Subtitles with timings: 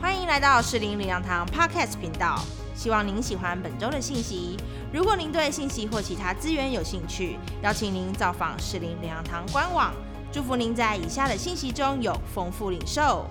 [0.00, 2.40] 欢迎来到士林领养堂 Podcast 频道，
[2.74, 4.56] 希望您喜欢本周的信息。
[4.92, 9.92] 如果您对信息或其他资源有兴趣，邀请您造访士林领养堂官网。
[10.32, 13.26] 祝福您在以下的信息中有丰富领受。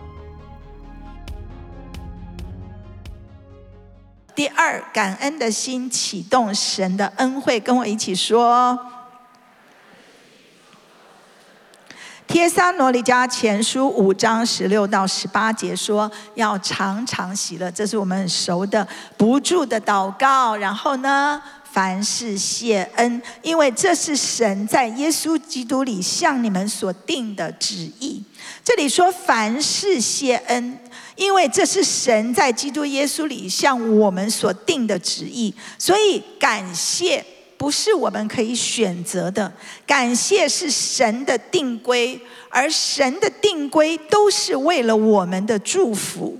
[4.33, 8.79] 第二，感恩的心启动神的恩惠，跟我一起说。
[12.31, 20.55] 帖撒罗尼迦前书五章十六到十八节说，要常常喜乐，这是我们很熟的不住的祷告。
[20.55, 28.23] 然后呢，凡事谢恩，因为这是神在耶稣基督里向你们所定的旨意。
[28.63, 30.79] 这里说凡事谢恩，
[31.17, 37.25] 因为这是神在基督耶稣里向我们所定的旨意，所以感谢。
[37.61, 39.53] 不是我们可以选择的，
[39.85, 42.19] 感谢是神的定规，
[42.49, 46.35] 而神的定规都是为了我们的祝福。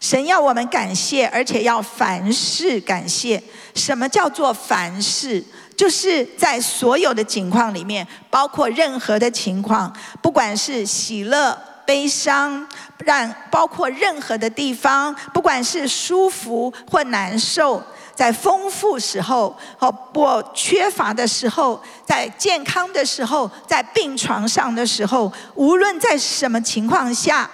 [0.00, 3.40] 神要我们感谢，而且要凡事感谢。
[3.74, 5.44] 什么叫做凡事？
[5.76, 12.66] 就是在所有的情况里面，包括任何的情况，不管是喜乐、悲伤，
[13.04, 17.82] 让包括任何的地方，不管是舒服或难受。
[18.22, 27.50] 在丰富时候，和不缺乏的时候，在健康的时候，在病床上的时候，无论在什么情况下，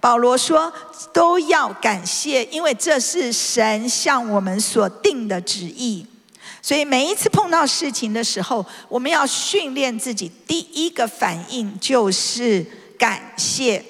[0.00, 0.72] 保罗说
[1.12, 6.06] 都要感谢，因为这是神向我们所定的旨意。
[6.62, 12.64] 所以每一次碰到事情的时候，我们要训练自己，第一个反应就是
[12.98, 13.84] 感谢。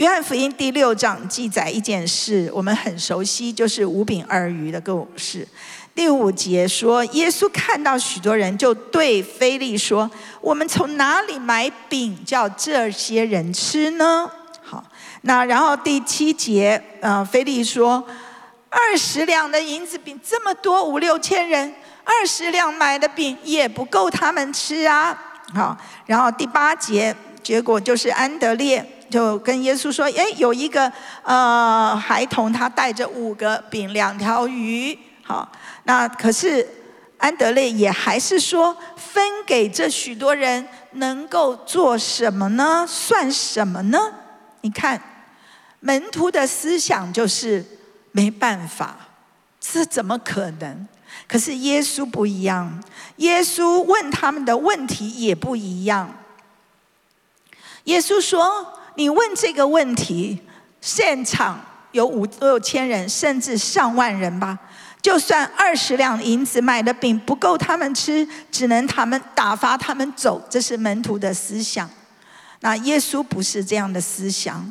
[0.00, 5.46] 约翰福音第六章记载一件事，我们很熟悉，就是五饼二鱼的故事。
[5.94, 14.26] 第五节说，耶稣看到许多人，就对菲利说：“我们从哪里买饼叫这些人吃呢？”
[14.64, 14.82] 好，
[15.20, 18.02] 那然后第七节，呃，菲利说
[18.70, 25.14] ：“二十两的银子饼这么多，五六千人，二十两买的饼也不够他们吃啊。”
[25.52, 28.96] 好，然后第八节，结果就是安德烈。
[29.10, 30.90] 就跟耶稣说：“哎，有一个
[31.24, 34.96] 呃孩童，他带着五个饼、两条鱼。
[35.24, 35.50] 好，
[35.84, 36.66] 那可是
[37.18, 42.86] 安德烈也还是说，分给这许多人能够做什么呢？
[42.88, 43.98] 算什么呢？
[44.60, 45.00] 你看，
[45.80, 47.64] 门徒的思想就是
[48.12, 48.96] 没办法，
[49.60, 50.86] 这怎么可能？
[51.26, 52.82] 可是耶稣不一样，
[53.16, 56.14] 耶稣问他们的问题也不一样。
[57.84, 60.38] 耶稣说。”你问这个问题，
[60.80, 61.60] 现场
[61.92, 64.58] 有五六千人，甚至上万人吧。
[65.00, 70.46] 就算二十两银子买的饼不够他们吃，只能他们打发他们走。
[70.50, 71.88] 这是门徒的思想。
[72.60, 74.70] 那耶稣不是这样的思想，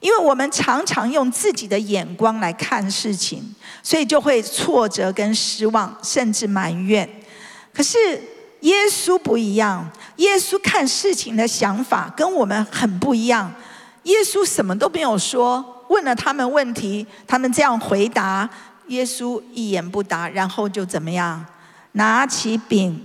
[0.00, 7.08] 因为我们常常用自己的眼光来看事情，所以就会挫折跟失望，甚至埋怨。
[7.74, 8.37] 可是。
[8.60, 13.52] 耶稣不一样，耶稣看事情的想法跟我们很不一样。
[14.02, 18.48] 耶稣什么都没有说，问了他们问题，他们这样回答，
[18.88, 21.46] 耶稣一言不答，然后就怎么样？
[21.92, 23.04] 拿起饼，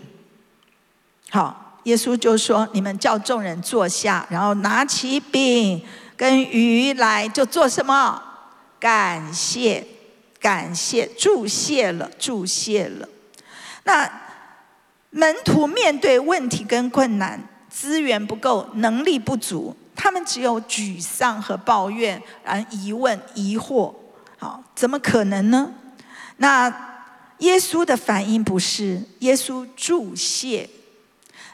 [1.29, 5.81] 好，耶稣就说：“你们叫众人坐下，然后拿起饼
[6.17, 8.21] 跟鱼来，就做什么？
[8.79, 9.85] 感谢，
[10.39, 13.07] 感谢，祝谢了，祝谢了。”
[13.85, 14.22] 那。
[15.15, 23.93] 门徒面对问题跟困难，资源不够，能力不足，他们只有沮丧和抱怨，然后疑问、疑惑。
[24.39, 25.71] 好，怎么可能呢？
[26.37, 26.67] 那
[27.37, 30.67] 耶稣的反应不是耶稣注谢。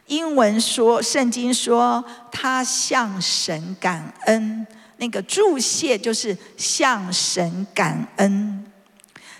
[0.07, 4.65] 英文说，圣经说他向神感恩，
[4.97, 8.65] 那个注谢就是向神感恩。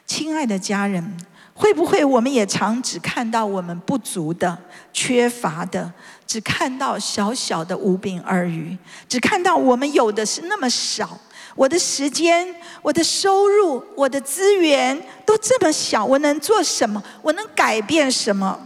[0.06, 1.18] 亲爱的家人。
[1.59, 4.58] 会不会我们也常只看到我们不足的、
[4.94, 5.92] 缺乏的，
[6.25, 8.78] 只看到小小的无饼二鱼，
[9.09, 11.19] 只看到我们有的是那么少，
[11.56, 12.48] 我的时间、
[12.81, 17.04] 我的收入、我的资源都这么小，我能做什么？
[17.22, 18.57] 我能改变什么？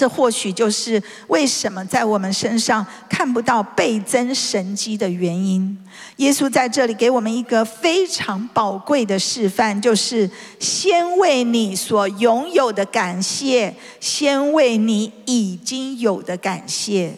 [0.00, 5.76] 这或许就是为什么在我们身上看不到倍增神迹的原因。
[6.16, 17.12] 耶稣在这里给我们一个非常宝贵的示范，就是先为你所拥有的感谢，先为你已经有的感谢。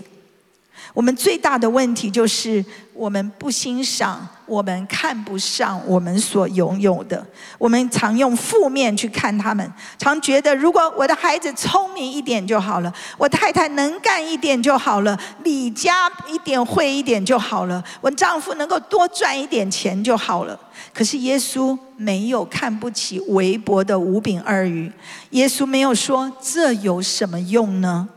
[0.92, 7.26] 我们最大的问题就是我们不欣赏，我们看不上我们所拥有的。
[7.58, 20.58] 我们常用负面去看他们，常觉得如果我的孩子聪明一点就好了，我太太能干一点就好了，李家一点会一点就好了，我丈夫能够多赚一点钱就好了。
[20.92, 24.92] 可是耶稣没有看不起微薄的五饼二鱼，
[25.30, 28.08] 耶稣没有说这有什么用呢？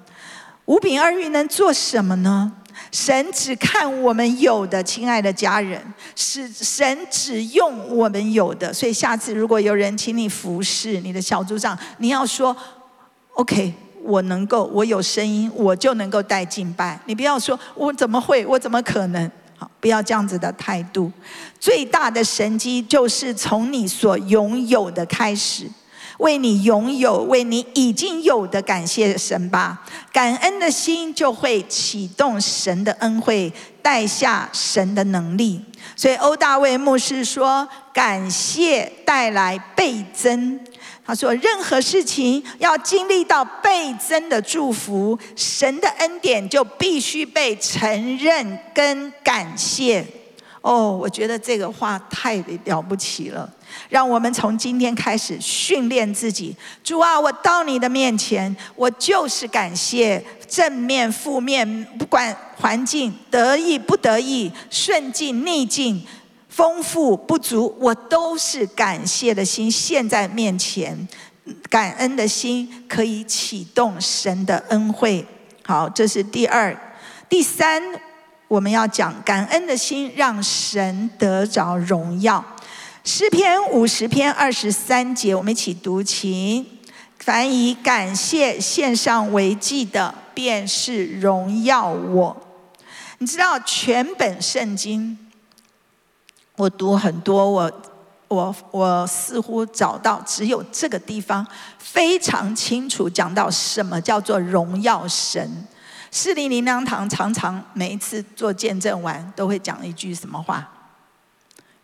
[0.65, 2.51] 五饼二鱼能做什么呢？
[2.91, 5.81] 神只看我们有的，亲爱的家人，
[6.15, 8.73] 是神只用我们有的。
[8.73, 12.55] 所以下次如果有人请你服侍你的小组长，你要说
[13.33, 13.73] ：“OK，
[14.03, 18.45] 我能够，我有声音，我就能够带敬拜。”你不要说：“我怎么会？
[18.45, 21.11] 我怎么可能？”好，不要这样子的态度。
[21.59, 25.69] 最大的神机就是从你所拥有的开始。
[26.17, 29.83] 为你拥有，为你已经有的感谢神吧。
[30.11, 33.51] 感恩的心就会启动神的恩惠，
[33.81, 35.61] 带下神的能力。
[35.95, 40.59] 所以欧大卫牧师说：“感谢带来倍增。”
[41.05, 50.05] 他说：“任何事情要经历到倍增的祝福，神的恩典就必须被承认跟感谢。”
[50.65, 53.47] 哦，我觉得这个话太了不起了。
[53.87, 56.55] 让我们从今天开始训练自己。
[56.83, 66.03] 主啊，我到你的面前，我就是感谢正面、负面，不管环境得意不得意、顺境逆境、
[66.49, 71.07] 丰富不足，我都是感谢的心现在面前。
[71.69, 75.23] 感恩的心可以启动神的恩惠。
[75.63, 76.75] 好，这是第二、
[77.29, 77.79] 第三，
[78.47, 82.43] 我们要讲感恩的心，让神得着荣耀。
[83.03, 86.65] 诗篇五十篇二十三节，我们一起读请。
[87.19, 92.37] 凡以感谢献上为祭的，便是荣耀我。
[93.17, 95.17] 你知道全本圣经，
[96.55, 97.71] 我读很多，我
[98.27, 101.45] 我我似乎找到只有这个地方
[101.79, 105.65] 非常清楚讲到什么叫做荣耀神。
[106.15, 110.65] 四零零粮堂常常每一次做见证完，都会讲一句什么话？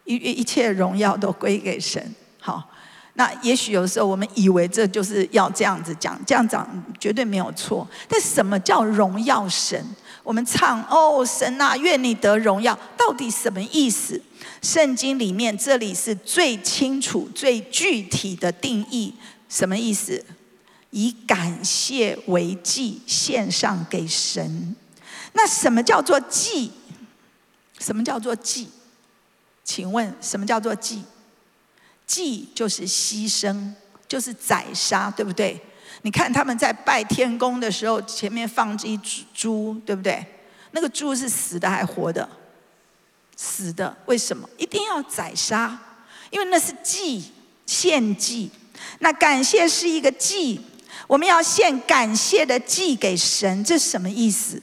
[0.05, 2.01] 一一切荣耀都归给神。
[2.39, 2.69] 好，
[3.15, 6.65] 那也许有时候我们以为这就是要这样子讲，这样讲
[6.97, 7.85] 绝对没有错。
[8.07, 9.85] 但什么叫荣耀神？
[10.23, 14.21] 我们唱哦，神啊，愿你得荣耀，到底什么意思？
[14.61, 19.13] 圣经里面这里是最清楚、最具体的定义，
[19.49, 20.23] 什么意思？
[20.91, 24.75] 以感谢为祭，献上给神。
[25.33, 26.71] 那什么叫做祭？
[27.79, 28.69] 什么叫做祭？
[29.63, 31.03] 请问什么叫做祭？
[32.05, 33.71] 祭就是牺牲，
[34.07, 35.59] 就是宰杀，对不对？
[36.03, 40.25] 你看他们在拜天公的时候，前面放着一只猪，对不对？
[40.71, 42.27] 那个猪是死的还活的？
[43.37, 44.49] 死的，为什么？
[44.57, 45.79] 一定要宰杀，
[46.29, 47.31] 因为那是祭，
[47.65, 48.51] 献祭。
[48.99, 50.59] 那感谢是一个祭，
[51.11, 54.61] 我们要献感谢的祭给神，这是什么意思？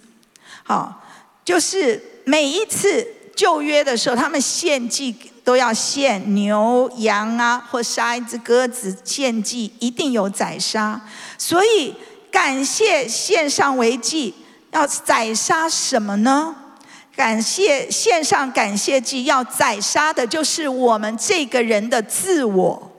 [0.65, 1.05] 好，
[1.45, 3.07] 就是每一次。
[3.37, 5.15] 旧约的时候，他们献祭
[5.45, 11.01] 都要献牛羊啊，或杀一只鸽子献祭，一定有宰杀。
[11.37, 11.95] 所以
[12.33, 14.35] 感谢献上为祭，
[14.73, 16.57] 要宰杀什么呢？
[17.15, 22.91] 感谢献上感谢祭，要宰杀的就是我们这个人的自我。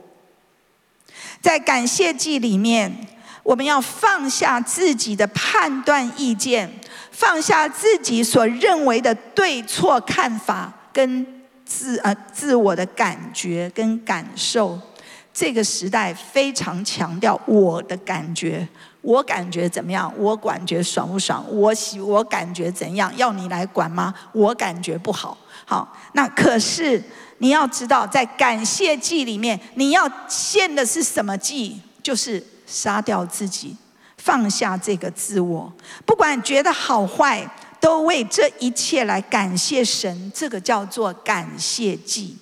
[1.42, 3.09] 在感谢祭里面，
[3.50, 6.72] 我们要放下自己的判断意见。
[7.10, 11.26] 放下自己所认为的对错看法，跟
[11.66, 14.80] 自呃自我的感觉跟感受，
[15.34, 18.66] 这个时代非常强调我的感觉，
[19.02, 20.14] 我感觉怎么样？
[20.16, 21.44] 我感觉爽不爽？
[21.50, 23.12] 我喜我感觉怎样？
[23.18, 24.14] 要你来管吗？
[24.32, 25.36] 我感觉不好。
[25.66, 27.04] 好，那可是
[27.40, 31.82] 你要知道，在感谢祭里面，你要献的是什么祭？
[32.02, 33.76] 就是杀掉自己。
[34.18, 35.72] 放下这个自我，
[36.06, 37.50] 不管觉得好坏，
[37.80, 40.30] 都为这一切来感谢神。
[40.36, 42.38] 这个叫做感谢祭。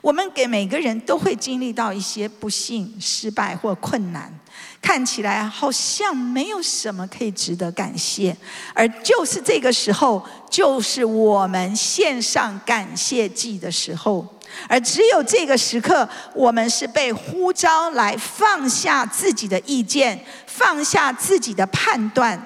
[0.00, 4.32] 我们给每个人都会经历到一些不幸、失败或困难，
[4.80, 8.34] 看起来好像没有什么可以值得感谢，
[8.72, 14.26] 而就是这个时候，就是我们献上感谢祭的时候。
[14.68, 22.40] 而只有这个时刻，我们是被呼召来放下自己的意见，放下自己的判断，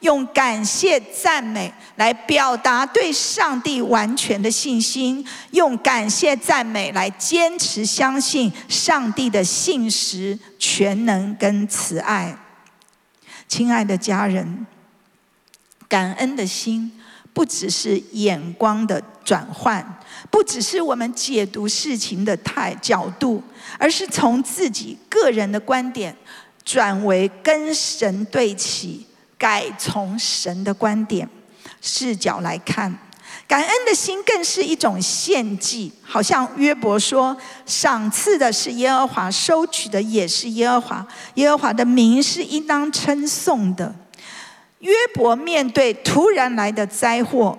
[0.00, 12.36] 用感谢赞美来表达对上帝完全的信心，用感谢赞美来坚持相信上帝的信实、全能跟慈爱。
[13.48, 14.66] 亲爱的家人，
[15.88, 16.92] 感恩的心。
[17.34, 19.98] 不只是眼光的转换，
[20.30, 23.42] 不只是我们解读事情的态角度，
[23.78, 26.16] 而是从自己个人的观点
[26.64, 31.28] 转为跟神对齐，改从神的观点
[31.80, 32.96] 视角来看。
[33.48, 37.36] 感恩的心更是一种献祭，好像约伯说
[37.66, 41.06] ：“赏赐的是耶和华，收取的也是耶和华。
[41.34, 43.94] 耶和华的名是应当称颂的。”
[44.80, 47.56] 约伯面对突然来的灾祸，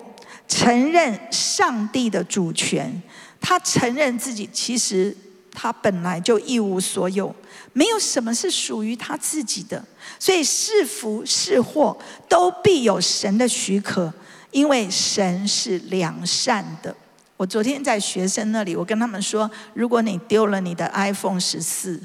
[0.53, 3.01] 承认上帝的主权。
[3.41, 5.15] 他承认自己其实
[5.51, 7.36] 他本来就一无所有，
[7.74, 9.83] 没有什么是属于他自己的，
[10.17, 11.98] 所以是福是祸
[12.29, 14.13] 都必有神的许可，
[14.51, 16.95] 因为神是良善的。
[17.36, 22.01] 我昨天在学生那里，我跟他们说：如果你丢了你的 iPhone 十四，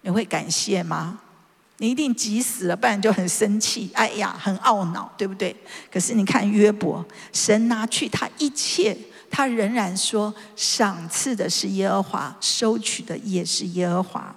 [0.00, 1.20] 你会感谢吗？
[1.82, 3.90] 你一定急死了，不然就很生气。
[3.92, 5.54] 哎呀，很懊恼，对不对？
[5.90, 8.96] 可是你看约伯，神拿去他一切，
[9.28, 14.32] 他仍然说：赏赐的是耶和华，收取的也是耶和华。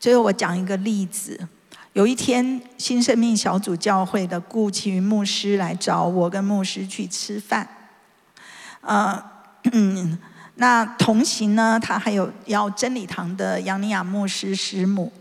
[0.00, 1.38] 最后我讲一个例子：
[1.92, 7.68] 有一天，新生命小组教会的顾启云牧师来找我跟牧师去吃饭。
[8.80, 9.22] 呃，
[10.54, 15.12] 那同行呢，他还有要真理堂的杨尼亚牧师师母。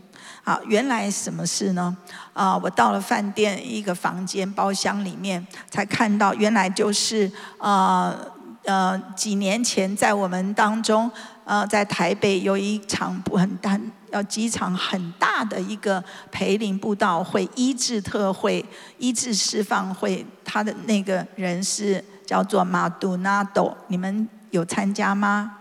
[0.48, 1.94] 啊，原来什么事呢？
[2.32, 8.18] 啊，我到了饭店一个房间包厢里面，才看到原来就是呃
[8.64, 11.12] 呃几年前在我们当中
[11.44, 13.78] 呃在台北有一场不很大
[14.14, 16.02] 要几场很大的一个
[16.32, 18.64] 培灵布道会医治特会
[19.00, 25.58] 医治释放会，他的那个人是叫做马杜纳多，你们有参加吗？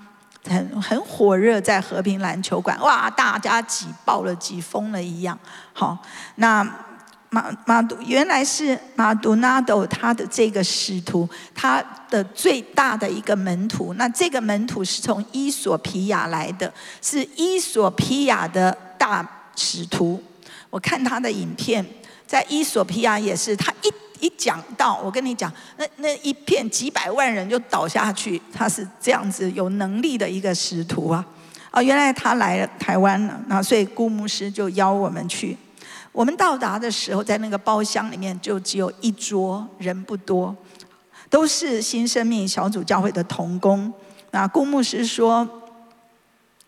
[0.49, 5.39] 很很火热，在和平篮球馆，哇，大家挤爆了，挤疯了一样。
[5.73, 5.99] 好，
[6.37, 6.63] 那
[7.31, 13.95] 马马杜原来是马杜纳多他的这个使徒，他的最大的一个门徒。
[13.95, 16.73] 那这个门徒是从伊索皮亚来的，
[17.03, 20.23] 是伊索皮亚的大使徒。
[20.71, 21.85] 我看他的影片，
[22.27, 23.93] 在伊索皮亚也是他一。
[24.21, 31.25] 一讲到，我跟你讲，那那一片几百万人就倒下去，他是这样子有能力的一个使徒啊！
[31.73, 35.57] 哦，原来他来了台湾了，那所以顾牧师就邀我们去。
[36.13, 40.57] 我们到达的时候，在那个包厢里面就只有一桌，人不多，
[41.29, 43.93] 都是新生命小组教会的童工。
[44.31, 45.47] 那顾牧师说，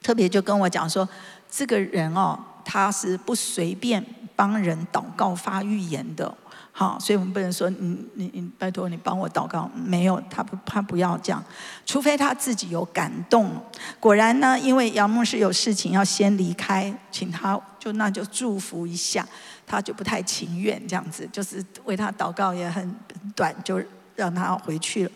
[0.02, 1.08] 特别就跟我讲说，
[1.50, 4.04] 这个人哦，他是不随便
[4.36, 6.36] 帮人祷告发预言的。
[6.78, 11.44] 好，所以我们不能说你你你拜托你帮我祷告，没有他不他不要这样，
[11.84, 13.50] 除非他自己有感动。
[13.98, 19.26] 果然呢，因为杨牧师有事情要先离开，请他就那就祝福一下，
[19.66, 22.94] 他就不太情愿这样子，就是为他祷告也很
[23.34, 23.82] 短，就
[24.14, 25.10] 让他回去了。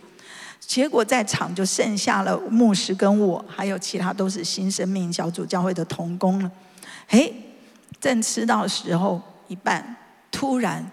[0.58, 6.50] 结果在场就剩下了牧师跟我，还有其他都是新生命小组教会的同工了。
[7.06, 7.32] 嘿，
[8.00, 9.94] 正吃到时候一半，
[10.32, 10.84] 突然。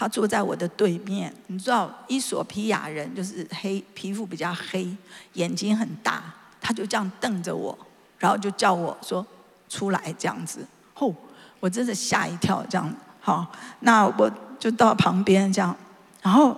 [0.00, 4.88] 他坐在我的对面，你知道，伊索皮亚人就是黑皮肤比较黑，
[5.34, 6.22] 眼睛很大，
[6.58, 7.78] 他就这样瞪着我，
[8.16, 9.26] 然后就叫我说
[9.68, 10.66] 出来这样子。
[10.94, 11.14] 吼，
[11.60, 12.90] 我真的吓一跳，这样
[13.20, 15.76] 好，那我就到旁边这样，
[16.22, 16.56] 然后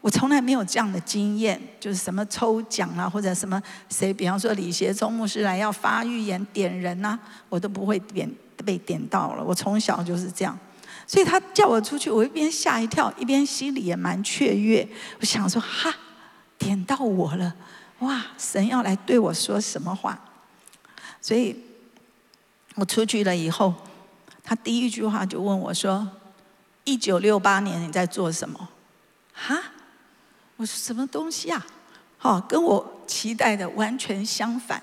[0.00, 8.30] 我从来没有这样的经验，就是什么抽奖啊，或者什么谁，比方说李协忠牧师来要发预言点人呐，我都不会点
[8.64, 10.56] 被点到了，我从小就是这样。
[11.06, 14.86] 所以他叫我出去，我一边吓一跳，一边心里也蛮雀跃。
[15.20, 15.94] 我想说：“哈，
[16.58, 17.54] 点到我了，
[18.00, 18.26] 哇！
[18.36, 20.18] 神要来对我说什么话？”
[21.22, 21.56] 所以，
[22.74, 23.72] 我出去了以后，
[24.42, 26.08] 他第一句话就问我说
[26.82, 28.68] ：“一九六八年你在做什么？”
[29.32, 29.62] 哈，
[30.56, 31.64] 我说：“什么东西啊？”
[32.18, 34.82] 好，跟我期待的完全相反。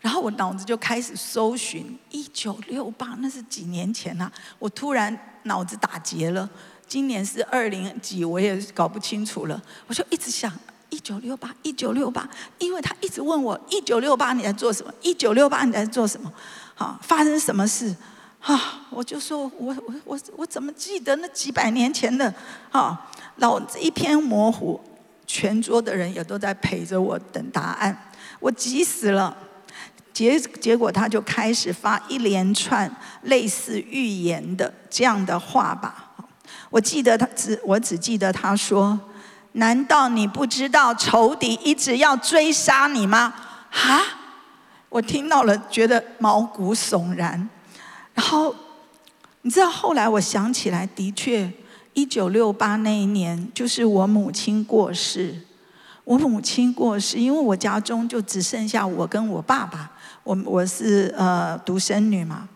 [0.00, 4.30] 然后我脑子就开始搜寻一九六八，那是几年前呐？
[4.60, 6.48] 我突然脑子打结了。
[6.86, 9.60] 今年是二零几，我也搞不清楚了。
[9.88, 10.52] 我就一直想
[10.88, 14.94] 一九六八，一九六八，因为他一直问我一九六八你在做什么？
[15.02, 16.32] 一九六八你在做什么？
[16.76, 17.92] 好，发生什么事？
[18.40, 22.32] 啊，我就说我我我我怎么记得那几百年前的？
[22.70, 24.80] 啊，脑子一片模糊，
[25.26, 29.36] 全桌的人也都在陪着我等答案，我急死了。
[30.16, 32.90] 结结果，他就开始发一连串
[33.24, 36.10] 类似预言的这样的话吧。
[36.70, 38.98] 我记得他只，我只记得他说
[39.52, 43.34] ：“难道你不知道仇敌一直要追杀你吗？”
[43.68, 44.02] 哈，
[44.88, 47.46] 我听到了，觉得毛骨悚然。
[48.14, 48.56] 然后，
[49.42, 51.52] 你知道后来我想起来，的确
[51.92, 55.42] 一九六八那一年，就是我母亲过世。
[56.04, 59.90] 我母亲过世，因为我家中就只剩下我跟我爸爸，
[60.26, 62.48] 我我是呃独生女嘛。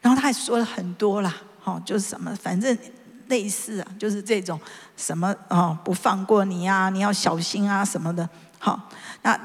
[0.00, 2.78] 然后他还说了很多啦，好，就是什么，反正
[3.26, 4.58] 类似啊，就是这种
[4.96, 8.26] 什么哦，不放过你啊，你要小心啊什么的。
[8.60, 8.88] 好，
[9.22, 9.36] 那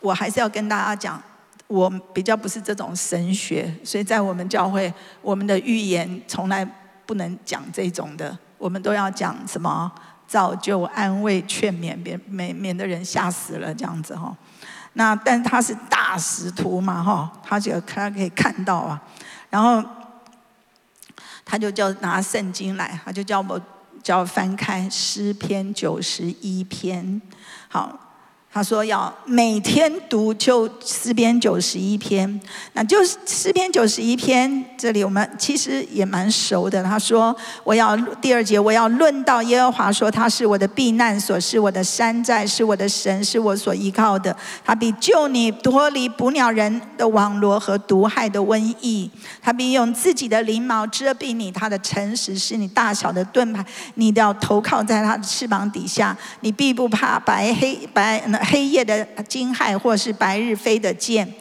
[0.00, 1.20] 我还是要跟大家讲，
[1.66, 4.92] 我比较不是这种神学，所以在我们教会，
[5.22, 6.62] 我们的预言从来
[7.06, 9.90] 不能讲这种的，我们都要讲什么？
[10.28, 14.32] 造就、安慰、劝勉，免免免得人吓死了这样子哈。
[14.94, 19.00] 那但他是大使徒嘛哈，他就他可以看到啊。
[19.50, 19.84] 然后
[21.44, 23.60] 他就叫拿圣经来，他就叫我
[24.02, 27.20] 叫翻开诗篇九十一篇，
[27.68, 27.99] 好。
[28.52, 32.40] 他说要每天读就诗篇九十一篇，
[32.72, 34.64] 那就是诗篇九十一篇。
[34.76, 36.82] 这里我们其实也蛮熟的。
[36.82, 44.36] 他说我要第二节我要论到耶和华，说他是我的避难所，是我的山寨，是我的神，是我所依靠的。
[44.64, 49.08] 他必救你脱离捕鸟人的网罗和毒害的瘟疫。
[49.40, 53.64] 他必用自己的翎毛遮蔽你，他的诚实是你大小的盾牌。
[53.94, 58.39] 你都要投靠在他的翅膀底下，你必不怕白黑白那。
[58.40, 61.32] 黑夜的惊骇，或是白日飞的箭，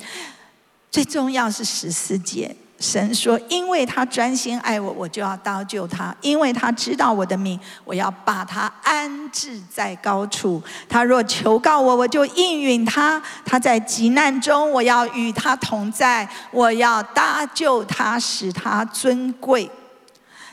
[0.92, 2.56] 最重要是十四节。
[2.80, 10.64] 神说：“因为他专心爱我，我就要搭救他；因为他知道我的命，我要把他安置在高处。
[10.88, 13.22] 他若求告我，我就应允他。
[13.44, 19.70] 他在急难中，我要与他同在，我要搭救他，使他尊贵。”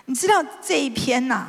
[0.07, 1.47] 你知道这一篇呐？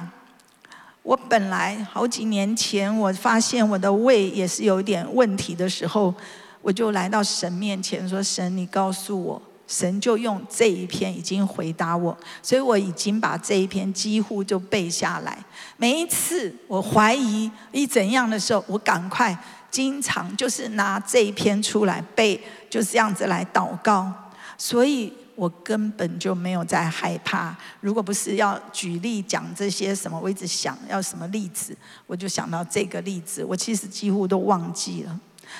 [1.07, 6.13] 我本来好几年前，我发现我的胃也是有点问题的时候，
[6.61, 15.37] 我就来到神面前说：“神，你告诉我。”神就用这一篇已经回答我，所以我已经把这一篇几乎就背下来。
[15.77, 19.37] 每一次我怀疑一怎样的时候，我赶快
[19.71, 22.37] 经常就是拿这一篇出来背，
[22.69, 24.11] 就是这样子来祷告。
[24.57, 25.13] 所以。
[25.37, 27.55] 我根本就没有在害怕。
[27.79, 31.77] 如果不是要举例讲这些什么，我一直想要什么例子，
[32.07, 33.45] 我就想到这个例子。
[33.45, 35.19] 我其实几乎都忘记了，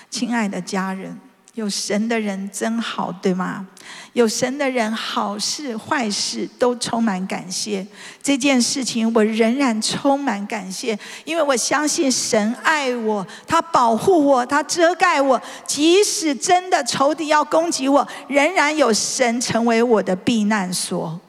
[0.09, 1.15] 亲爱的家人。
[1.57, 3.65] 有神的人真好，对吗？
[4.13, 7.83] 有神的人，好事坏事都充满感谢。
[8.21, 15.41] 这件事情我仍然充满感谢，因为我相信神爱我，他保护我，他遮盖我。
[15.65, 21.19] 即使真的仇敌要攻击我，仍然有神成为我的避难所。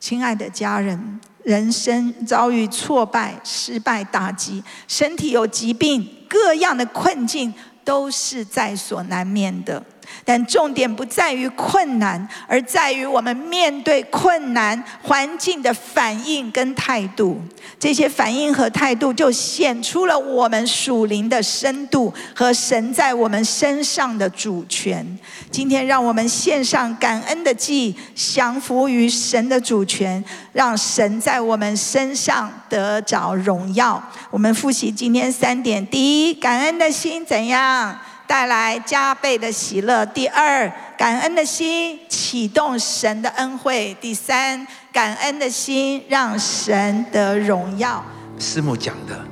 [0.00, 7.52] 亲爱的家人，人生遭遇挫败、失败、打击，身体有疾病，各样的困境。
[7.84, 9.82] 都是在所难免的，
[10.24, 17.40] 但重点不在于困难，而在于我们面对困难环境的反应跟态度。
[17.78, 25.06] 这些反应和态度，就显出了我们属灵的深度和神在我们身上的主权。
[25.50, 34.02] 今天，让我们献上感恩的祭，降服于神的主权，让神在我们身上得着荣耀。
[34.30, 48.04] 我们复习今天三点：第一，感恩的心怎样带来加倍的喜乐；第二，感恩的心启动神的恩惠；第三，感恩的心让神得荣耀。
[48.38, 49.24] 师母讲的，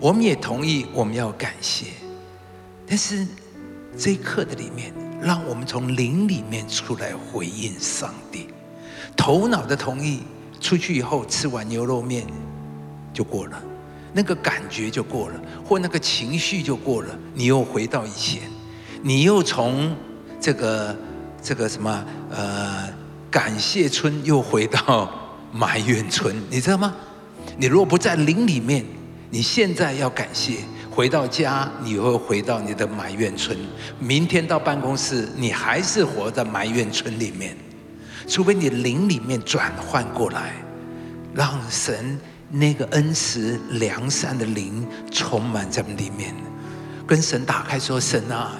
[0.00, 1.86] 我们也同意，我们要感谢。
[2.86, 3.26] 但是
[3.98, 4.92] 这一刻的里面。
[5.22, 8.48] 让我们从灵里面出来回应上帝，
[9.14, 10.22] 头脑的同意
[10.62, 12.26] 出去以后吃完牛肉面
[13.12, 13.62] 就过了，
[14.12, 18.42] 那个感觉就过了，或那个情绪就过了，你又回到以前，
[19.02, 19.94] 你又从
[20.40, 20.96] 这个
[21.42, 22.88] 这个什么呃
[23.30, 25.10] 感谢村又回到
[25.52, 26.94] 埋怨村，你知道吗？
[27.56, 28.84] 你如果不在灵里面，
[29.30, 30.56] 你现在要感谢。
[30.92, 33.56] 回到家，你会回到你的埋怨村。
[34.00, 37.56] 明天到办公室，你还是活在埋怨村里面。
[38.26, 40.52] 除非你灵里面转换过来，
[41.32, 42.18] 让神
[42.50, 46.34] 那个恩慈良善的灵充满在里面，
[47.06, 48.52] 跟神打开说：“神啊，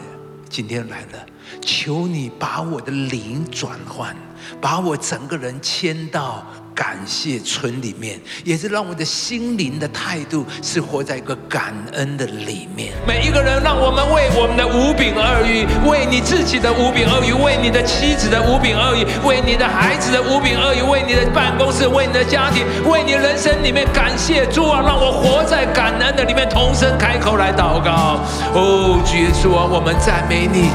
[0.48, 1.26] 今天来了，
[1.60, 4.14] 求你把我的灵转换，
[4.60, 12.92] 把我整个人迁到。”感谢村里面，也是让我的心灵的态度是活在一个感恩的里面。
[13.06, 24.82] 每一个人，让我们为我们的五饼二鱼，为你自己的五饼二鱼，为你的妻子的五饼二鱼，为你的孩子的五饼二鱼，为你的办公室，为你的家庭，为你人生里面感谢主啊！
[24.84, 28.20] 让我活在感恩的里面，同声开口来祷告。
[28.54, 30.70] 哦，主耶稣啊，我们赞美你。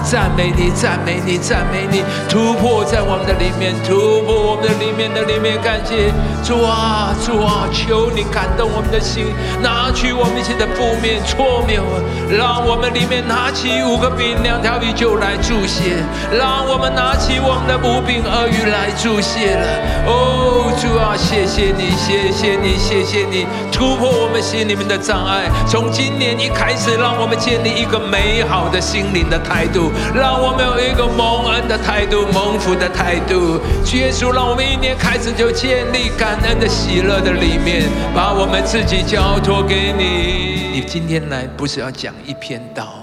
[0.00, 9.26] 赞美你，赞美你，赞美你，突破在我们的里面，突破我们的里面的里面，感谢主啊，主啊，求你感动我们的心，
[9.62, 11.82] 拿去我们一切的负面、错谬，
[12.28, 16.02] 让我们里面拿起五个饼、两条鱼就来注谢，
[16.36, 19.66] 让我们拿起我们的五饼二鱼来注谢了。
[20.06, 25.48] 哦，主啊，谢谢你，谢谢你，谢谢你，突破我们心里面的障碍。
[25.66, 29.81] 从今年一开始，让我们建立一个美好的心灵的态度。
[30.14, 33.58] 让我们有一个蒙恩的态度，蒙福的态度。
[33.94, 40.78] 耶稣，让我们一年开始就建立感恩的喜乐的里面，把我们自己交托给你。
[40.78, 42.94] 你今天来不是要讲一篇道，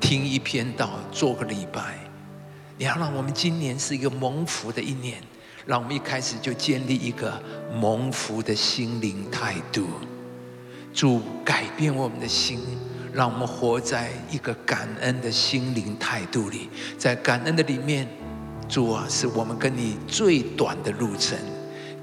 [0.00, 1.98] 听一篇道，做个礼拜。
[2.78, 5.18] 你要让我们今年是一个蒙福的一年，
[5.66, 7.32] 让我们一开始就建立一个
[7.80, 9.86] 蒙福的心灵态度。
[10.94, 12.60] 主改变我们的心。
[13.12, 18.08] 让我们活在一个感恩的心灵态度里，在感恩的里面，
[18.68, 21.36] 主啊，是我们跟你最短的路程。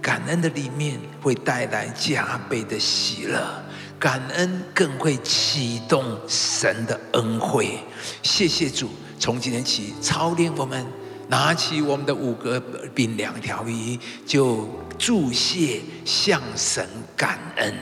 [0.02, 3.41] 感恩的里面会带来加倍的喜乐，
[4.00, 7.80] 感恩更会启动神的恩惠。
[8.24, 10.86] 谢谢主，从今天起操练我们，
[11.30, 12.60] 拿起我们的五个
[12.94, 17.74] 饼两条鱼，就注谢向神感恩。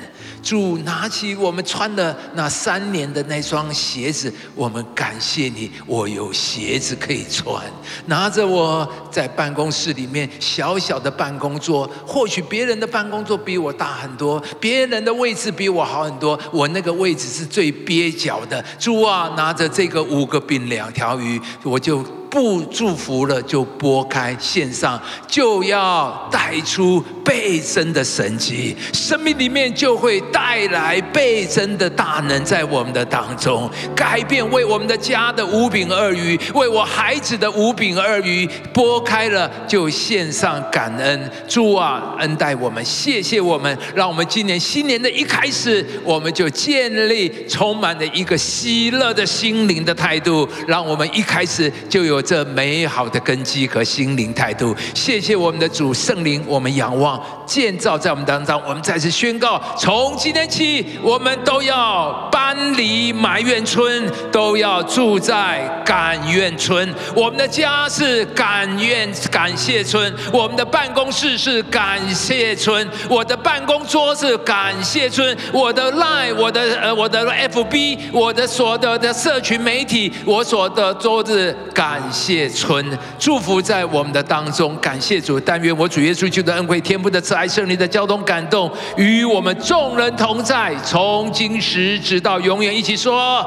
[0.43, 7.61] 主拿起我们穿的那三年的那双鞋子，我们感谢你，我有鞋子可以穿。
[8.05, 18.63] 拿着我在办公室里面小小的办公桌，或许别人的办公桌比我大很多，别人的位置比我好很多，我那个位置是最蹩脚的。
[18.79, 22.05] 主啊，拿着这个五个饼两条鱼，我就。
[22.29, 52.16] 不祝福了，就拨开线上，就要带出倍增的神迹，生命里面就会带来倍增的大能在我们的当中，改变为我们的家的五饼二鱼，为我孩子的五饼二鱼拨开了，就献上感恩，主啊，恩待我们，谢谢我们，让我们今年新年的一开始，我们就建立充满了一个喜乐的心灵的态度，让我们一开始就有。
[52.21, 57.21] 这美好的根基和心灵态度，谢谢我们的主圣灵，我们仰望。
[57.47, 58.61] 建造在我们当中。
[58.67, 66.93] 我们再次宣告：从今天起，我们都要搬离埋怨村，都要住在感怨村。
[67.15, 82.01] 我们的家是感怨感谢村，我们的办公室是感谢村，我的办公桌是感谢村，我的 Line，我的呃我的 FB，我的所得的社群媒体，我所的桌子感。
[82.11, 82.85] 谢村，
[83.19, 92.75] 祝福在我们的当中，感谢主，但愿我主耶稣基督的恩惠、天父的慈爱、圣灵的交通感动，与我们众人同在，从今时直到永远。
[92.75, 93.45] 一起说，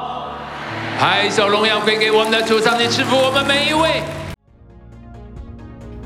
[0.98, 4.00] 拍手荣耀归给我们的主上帝，赐福我们每一位。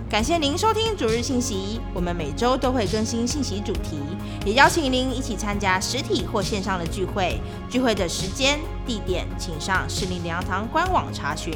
[0.08, 3.98] 感谢您收听主日信息，我们每周都会更新信息主题，
[4.46, 7.40] 也邀请您一起参加实体或线上的聚会。
[7.68, 11.52] 聚会的时间、地点，请上士林良堂官网查询。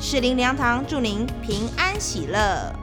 [0.00, 2.81] 士林良堂祝您平安喜乐。